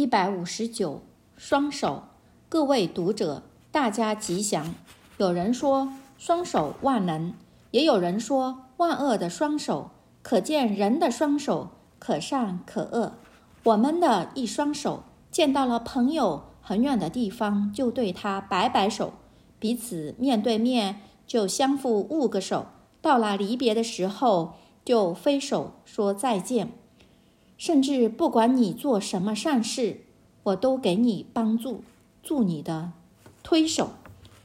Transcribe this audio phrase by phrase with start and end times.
[0.00, 1.02] 一百五十九，
[1.36, 2.04] 双手，
[2.48, 4.74] 各位读者，大家吉祥。
[5.18, 7.34] 有人说双手万能，
[7.70, 9.90] 也有人说万恶的双手，
[10.22, 11.68] 可见人的双手
[11.98, 13.12] 可善可恶。
[13.64, 19.12] 我们的一双手，见到了朋友很远的地方，就对他摆摆手，
[19.58, 22.64] 彼此面对面就相互握个手，
[23.02, 26.72] 到了离别的时候就挥手说再见。
[27.60, 30.00] 甚至不管你做什么善事，
[30.44, 31.84] 我都给你帮助，
[32.22, 32.92] 助你的
[33.42, 33.90] 推手。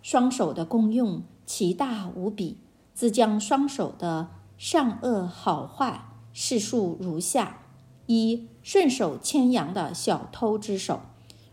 [0.00, 2.56] 双手的功用奇大无比，
[2.94, 7.62] 自将双手的善恶好坏叙述如下：
[8.06, 11.00] 一、顺手牵羊的小偷之手。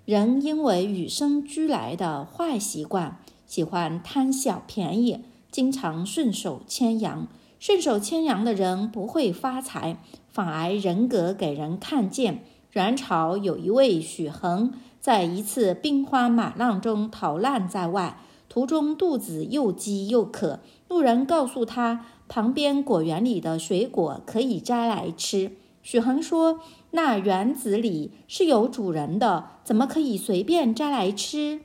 [0.06, 7.28] 人因为与生俱来的坏习惯，喜欢贪小便宜，经常顺手牵羊。
[7.60, 9.98] 顺手牵羊的人不会发财，
[10.38, 12.44] 反而人格给人看见。
[12.74, 25.54] 元朝有一位许衡，在一次兵荒马乱中逃难在外，途中肚子又饥又渴，路人告诉他，旁边果园里的水果可以摘来吃。
[25.82, 26.60] 许衡说
[26.92, 31.62] ：“那园子里是有主人的，怎么可以随便摘来吃？”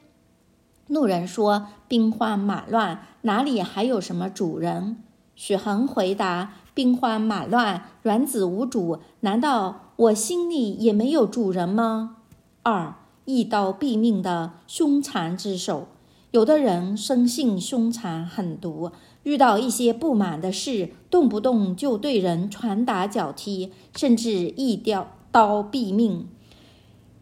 [0.89, 4.97] 路人说：“兵荒马乱，哪里还有什么主人？”
[5.37, 12.17] 许衡回答：“兵荒马乱，卵子无主，难道我心里也没有主人吗？”
[12.62, 15.89] 二，一刀毙命的凶残之手。
[16.31, 18.91] 有的人生性凶残狠毒，
[19.25, 26.27] 遇到一些不满的事，动不动就对人拳打脚踢，甚至一刀刀毙命。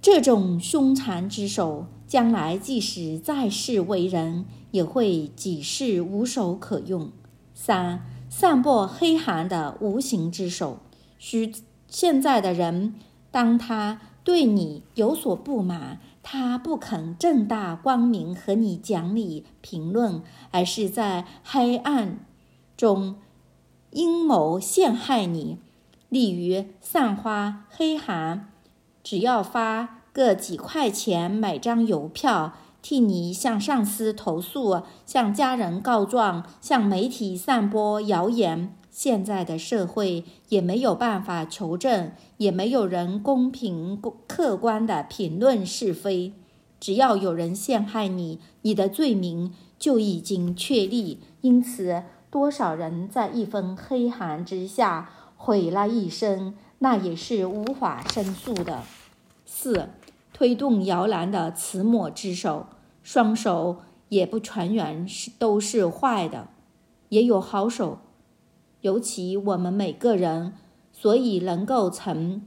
[0.00, 7.10] 这种凶残之手，将来即使在世为人，也会几世无手可用。
[7.52, 10.78] 三、散播黑函的无形之手。
[11.18, 11.52] 许
[11.88, 12.94] 现在的人，
[13.32, 20.22] 当他对你有所不满，他不肯正大光明和你讲理评论，
[20.52, 22.20] 而是在黑暗
[22.76, 23.16] 中
[23.90, 25.58] 阴谋陷害你。
[26.08, 28.48] 例如散发黑函，
[29.02, 32.54] 只要发个几块钱买张邮票。
[32.82, 38.74] 替你向上司投诉，向家人告状，向媒体散播谣言。
[38.90, 46.32] 现在的社会也没有办法求证，也没有人公平、客观地评论是非。
[46.80, 51.20] 只要有人陷害你，你的罪名就已经确立。
[51.42, 58.82] 因此，多少人在一封黑函之下毁了一生，那也是无法申诉的。
[59.46, 59.90] 四。
[60.40, 62.64] 推动摇篮的慈母之手，
[63.02, 66.48] 双手也不全然是都是坏的，
[67.10, 67.98] 也有好手。
[68.80, 70.54] 尤其我们每个人，
[70.94, 72.40] 所以能够从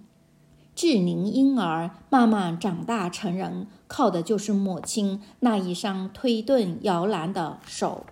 [0.75, 8.07] 稚龄婴儿慢慢长大成人，靠的就是母亲那一双推动摇篮的手。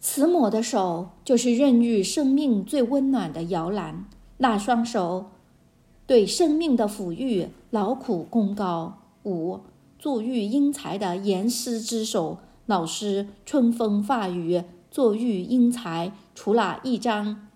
[0.00, 4.04] 慈母的手就是孕育生命最温暖的摇篮，
[4.36, 5.30] 那双手。
[6.10, 8.98] 对生命的抚育，劳苦功高。
[9.22, 9.60] 五，
[9.96, 17.46] 作育英才的严师之手，老师春风化雨，作育英才，除了一张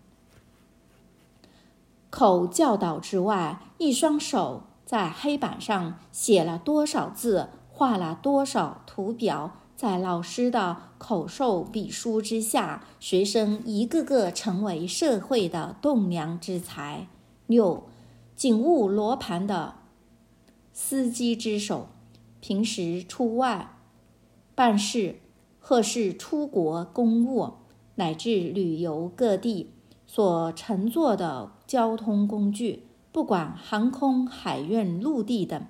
[2.10, 17.08] 口教导之外，一双手在黑板上写了多少字，画了多少图表，在老师的口授笔书之下，学生一个个成为社会的栋梁之才。
[17.48, 17.82] 六。
[18.36, 19.76] 警务罗盘的
[20.72, 21.88] 司机之手，
[22.40, 23.76] 平时出外
[24.54, 25.20] 办事，
[25.60, 27.52] 或是出国公务，
[27.94, 29.70] 乃至旅游各地
[30.06, 35.64] 所乘坐的交通工具，不管航空、海运、陆地等，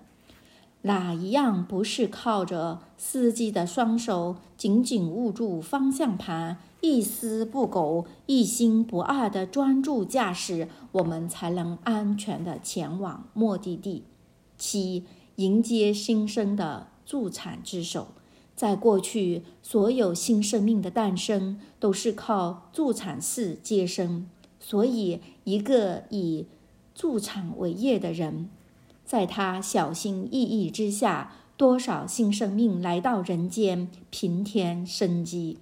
[0.86, 6.58] 哪一样不是靠着司机的双手紧紧握住方向盘？
[6.82, 14.04] 一丝不苟、一心不二的专注驾驶，我们才能安全地前往目的地。
[14.58, 15.04] 七、
[15.36, 18.08] 迎接新生的助产之手，
[18.54, 24.28] 在过去，所有新生命的诞生都是靠助产士接生，
[24.60, 26.44] 所以一个以
[26.94, 28.50] 助产为业的人，
[29.04, 35.58] 在他小心翼翼之下，多少新生命来到人间，平添生机。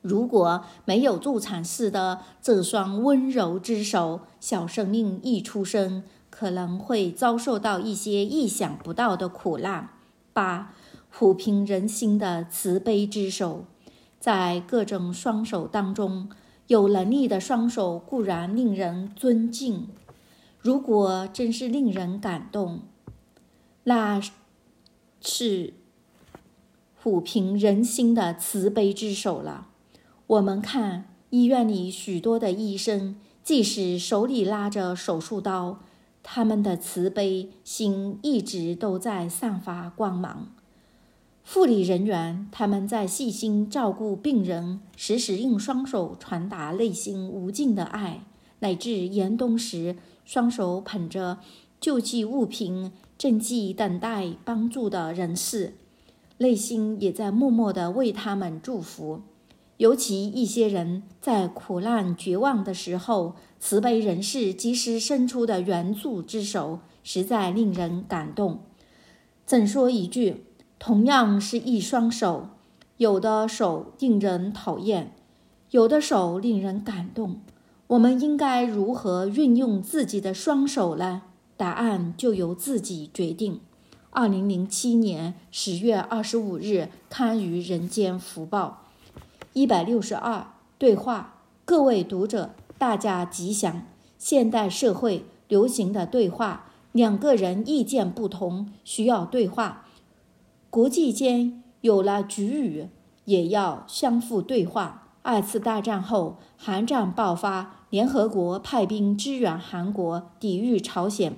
[0.00, 9.90] 如果没有助产士的这双温柔之手，小生命一出生，可能会遭受到一些意想不到的苦难。
[10.32, 10.74] 八，
[11.12, 13.64] 抚平人心的慈悲之手，
[14.20, 16.28] 在各种双手当中，
[16.68, 19.88] 有能力的双手固然令人尊敬。
[20.66, 22.80] 如果真是令人感动，
[23.84, 24.20] 那
[25.20, 25.74] 是
[27.00, 29.68] 抚平人心的慈悲之手了。
[30.26, 33.14] 我们看医院里许多的医生，
[33.44, 35.78] 即使手里拉着手术刀，
[36.24, 40.48] 他们的慈悲心一直都在散发光芒。
[41.44, 48.24] 护理人员，他们在细心照顾病人，时时用双手传达内心无尽的爱，
[48.58, 49.94] 乃至严冬时，
[50.26, 51.38] 双手捧着
[51.80, 55.74] 救济物品，正济等待帮助的人士，
[56.38, 59.22] 内心也在默默地为他们祝福。
[59.76, 68.60] 尤其一些人在苦难绝望的时候，慈悲人士及时伸出的援助之手，实在令人感动。
[69.44, 70.44] 怎说一句？
[70.78, 72.48] 同样是一双手，
[72.96, 75.12] 有的手令人讨厌，
[75.70, 77.40] 有的手令人感动。
[77.88, 81.22] 我们应该如何运用自己的双手呢？
[81.56, 83.60] 答案就由自己决定。
[84.10, 88.82] 二零零七年十月二十五日刊于《人间福报》。
[89.52, 90.48] 一百六十二
[90.78, 93.86] 对话，各位读者，大家吉祥。
[94.18, 99.86] 现代社会流行的对话，两个人意见不同，需要对话。
[100.70, 102.88] 国际间有了局语，
[103.26, 105.05] 也要相互对话。
[105.26, 111.36] 二次大战后，韩战爆发，联合国派兵支援韩国，抵御朝鲜。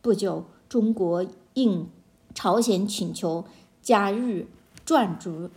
[0.00, 1.22] 不久，中国
[1.52, 1.86] 应
[2.34, 3.44] 朝鲜请求
[3.82, 4.46] 加入
[4.86, 5.50] 转轴，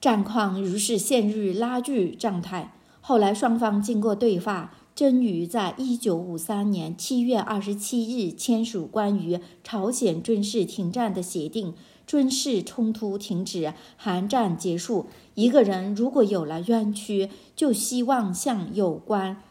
[0.00, 2.72] 战况于是陷入拉锯状态。
[3.00, 11.74] 后来，双方经过对话，终于在一九五三年七月二十七日签署关于朝鲜军事停战的协定。
[12.06, 15.06] 军事冲突停止，韩战结束。
[15.34, 19.42] 一个人如果有了冤屈，就希望向有关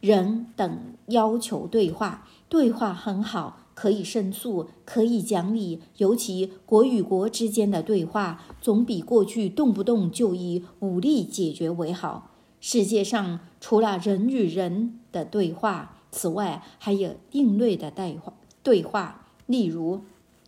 [0.00, 0.78] 人等
[1.08, 2.28] 要求对话。
[2.48, 5.80] 对话很好，可以申诉，可以讲理。
[5.96, 12.30] 尤其国与国之间的对话，总比过去动不动就以武力解决为好。
[12.60, 18.32] 世界上除了人与人的对话，此外还有另类的对话。
[18.62, 20.02] 对话，例如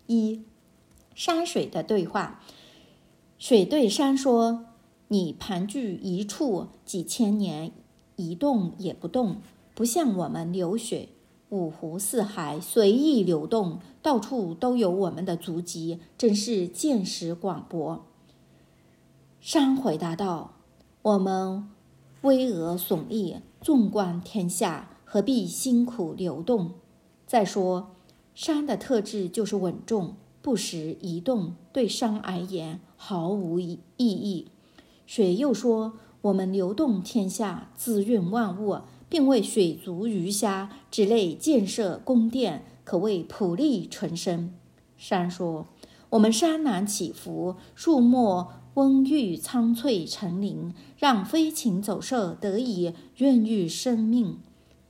[0.07, 0.43] 一。
[1.17, 2.43] 山水的对话，
[3.39, 4.67] 水对山说
[5.09, 7.73] ：“你盘踞一处几千年，
[8.17, 9.39] 一动也不动，
[9.75, 11.09] 不像我们流水，
[11.49, 18.05] 五湖四海随意流动，到处都有我们的足迹，真是见识广博。”
[19.41, 20.57] 山回答道
[21.01, 21.67] ：“我们
[22.21, 26.73] 巍峨耸立，纵观天下，何必辛苦流动？
[27.27, 27.95] 再说，
[28.35, 34.47] 山的特质就是稳重。”不时移动，对山而言毫无意义。
[35.05, 44.55] 水又说：“我们流动天下，滋润万物，并为水族鱼虾之类建设宫殿，可谓普利纯生。”
[44.97, 45.67] 山说
[46.11, 54.39] ：“我们山峦起伏，树木葳郁苍翠成林，让飞禽走兽得以孕育生命。”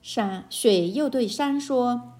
[0.03, 2.13] 山水又对山说。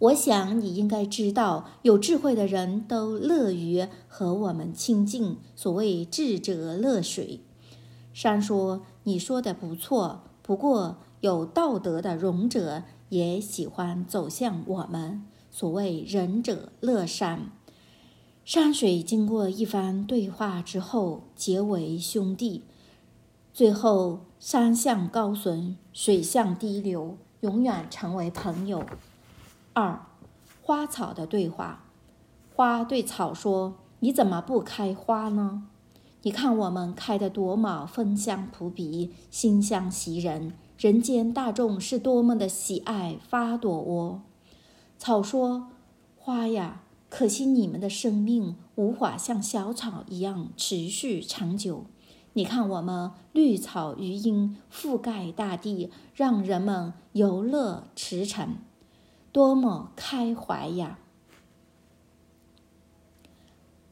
[0.00, 5.38] 我想你应该知道，有智慧的人都乐于和我们亲近。
[5.56, 7.40] 所谓智者乐水。
[8.12, 15.24] 山说：“你说的不错，不过有道德的勇者也喜欢走向我们。
[15.50, 17.50] 所谓仁者乐山。”
[18.44, 22.62] 山水经过一番对话之后，结为兄弟。
[23.52, 28.86] 最后，山向高耸，水向低流，永远成为朋友。
[29.80, 30.08] 二，
[30.60, 31.84] 花草的对话。
[32.52, 35.68] 花对草说：“你怎么不开花呢？
[36.22, 44.22] 你看我们开得多么芬香扑鼻，馨香袭人，人间大众是多么的喜爱花朵哦。”
[44.98, 45.68] 草说
[46.18, 51.84] ：“花呀，可惜你们的生命无法像小草一样持续长久。
[52.32, 58.48] 你看我们绿草如茵，覆盖大地，让人们游乐驰骋。”
[59.30, 60.98] 多么开怀呀！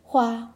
[0.02, 0.54] 花，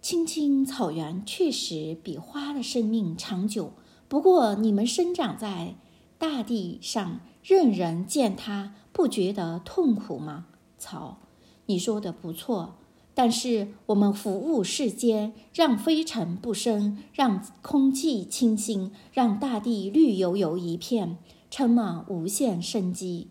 [0.00, 3.72] 青青草原确实比花的生命长久。
[4.08, 5.74] 不过，你们生长在
[6.18, 10.46] 大地上，任人践踏，不觉得痛苦吗？
[10.78, 11.18] 草，
[11.66, 12.76] 你说的不错。
[13.16, 21.18] 但是，我们服务世间，让飞尘不生，让空气清新，让大地绿油油一片，
[21.50, 23.28] 充满无限生机。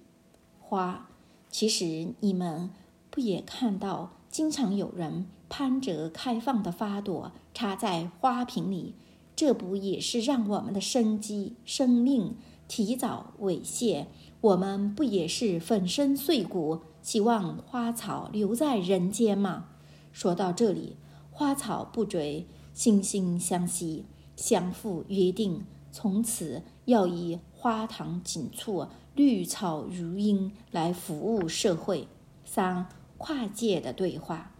[0.73, 1.07] 花，
[1.51, 2.71] 其实你们
[3.11, 8.95] 不也看到，经常有人攀折开放的花朵插在花瓶里，
[9.35, 12.35] 这不也是让我们的生机、生命
[12.67, 14.07] 提早猥亵？
[14.41, 19.65] 我们不也是粉身碎骨，希望花草留在人间吗？
[20.11, 20.95] 说到这里，
[21.29, 32.07] 花草不追惺惺相惜，相互约定，从此要以花堂锦簇、绿草如茵来服务社会。
[32.45, 34.51] 三、跨界的对话。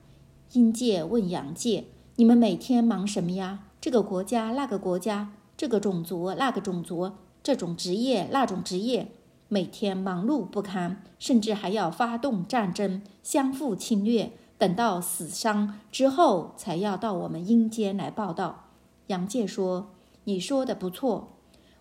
[0.52, 1.86] 阴界问阳界
[2.18, 3.66] ：“你们每天忙什么呀？
[3.82, 9.12] 这个国家，那个国家，这个种族，那个种族，这种职业，那种职业，
[9.48, 14.32] 每天忙碌不堪，甚至还要发动战争，相互侵略。
[14.60, 18.66] 等到死伤之后，才要到我们阴间来报到。”
[19.08, 19.90] 阳界说
[20.26, 21.34] ：“你说的不错，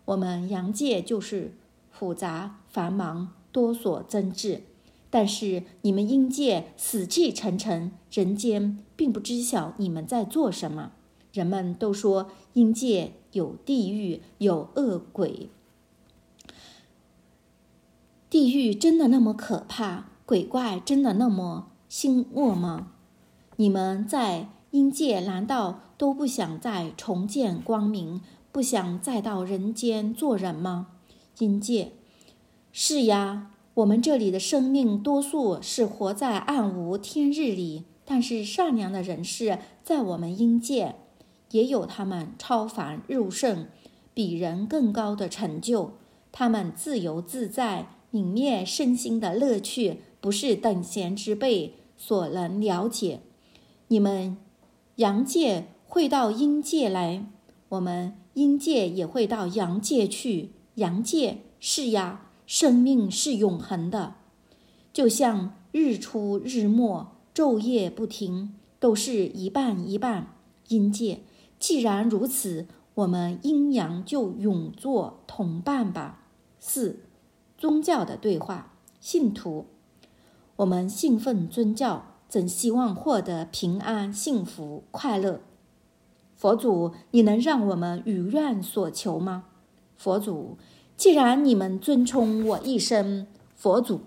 [0.07, 1.55] 我们阳界就是
[1.92, 4.62] 复杂繁忙，多所争执。”
[5.08, 10.92] 但是你们阴界死气沉沉，人间并不知晓你们在做什么。
[11.34, 15.50] 人们都说阴界有地狱，有恶鬼。
[18.30, 20.06] 地狱真的那么可怕？
[20.25, 22.92] 鬼怪真的那么凶恶吗？
[23.56, 30.87] 你们在阴界难道都不想再重见光明，不想再到人间做人吗？
[31.42, 31.90] 阴界，
[32.70, 33.49] 是呀。
[33.75, 40.96] 我们这里的生命多数是活在暗无天日里，但是善良的人士在我们阴界
[41.52, 43.66] 也有他们超凡入圣、
[44.12, 45.92] 比人更高的成就。
[46.30, 53.20] 他们自由自在、泯灭身心的乐趣，不是等闲之辈所能了解。
[53.88, 54.37] 你们
[54.96, 57.25] 阳界会到阴界来，
[57.70, 60.50] 我们阴界也会到阳界去。
[60.75, 62.23] 阳界是呀。
[62.45, 64.17] 生命是永恒的，
[64.93, 70.35] 就像日出日没，昼夜不停，都是一半一半。
[70.69, 71.23] 阴界
[71.59, 76.26] 既然如此，我们阴阳就永做同伴吧。
[76.59, 77.05] 四、
[77.57, 78.75] 宗教的对话。
[79.00, 79.67] 信徒，
[80.57, 85.41] 我们信奉宗教，怎希望获得平安、幸福、快乐？
[86.37, 89.45] 佛祖，你能让我们如愿所求吗？
[90.02, 90.59] 佛祖。
[90.97, 94.00] 既然你们尊称我一声佛祖，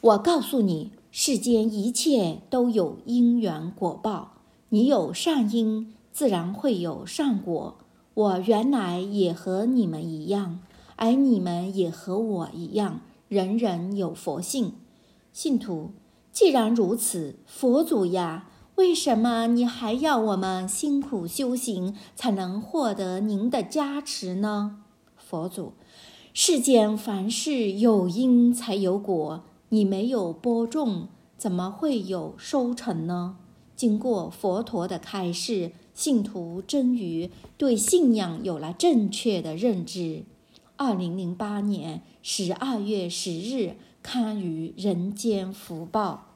[0.00, 4.32] 我告诉你，世间一切都有因缘果报，
[4.70, 7.76] 你有善因，自然会有善果。
[8.14, 10.60] 我原来也和你们一样，
[10.96, 14.72] 而你们也和我一样，人人有佛性。
[15.34, 15.90] 信徒，
[16.32, 18.48] 既然如此，佛祖呀，
[18.80, 24.78] 为什么你还要我们辛苦修行，才能获得您的加持呢？
[25.18, 25.74] 佛祖，
[26.32, 33.36] 世间凡事有因才有果，你没有播种，怎么会有收成呢？
[33.76, 40.24] 经过佛陀的开示，信徒终于对信仰有了正确的认知。
[40.76, 46.28] 二零零八年十二月十日，刊于《人间福报》。